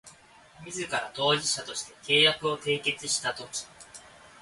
[0.65, 3.67] 自ら当事者として契約を締結したとき